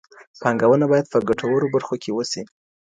پانګونه 0.41 0.85
باید 0.91 1.11
په 1.11 1.17
ګټورو 1.29 1.65
برخو 1.75 1.95
کي 2.03 2.11
وسي. 2.13 2.41